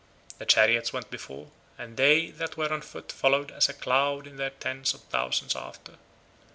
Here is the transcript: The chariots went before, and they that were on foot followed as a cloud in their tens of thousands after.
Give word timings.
The 0.39 0.47
chariots 0.47 0.91
went 0.91 1.11
before, 1.11 1.51
and 1.77 1.95
they 1.95 2.31
that 2.31 2.57
were 2.57 2.73
on 2.73 2.81
foot 2.81 3.11
followed 3.11 3.51
as 3.51 3.69
a 3.69 3.73
cloud 3.75 4.25
in 4.25 4.37
their 4.37 4.49
tens 4.49 4.95
of 4.95 5.01
thousands 5.03 5.55
after. 5.55 5.99